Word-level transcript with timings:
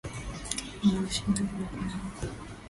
Nina 0.81 1.01
ushindani 1.09 1.51
baina 1.69 1.85
yangu. 1.93 2.19